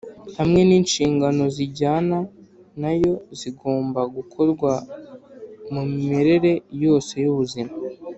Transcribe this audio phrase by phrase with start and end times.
[0.37, 2.17] hamwe n’inshingano zijyana
[2.81, 4.71] na yo z’ibigomba gukorwa
[5.73, 6.51] mu mimerere
[6.83, 7.73] yose y’ubuzima